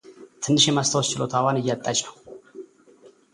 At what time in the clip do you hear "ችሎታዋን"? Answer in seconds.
1.11-1.59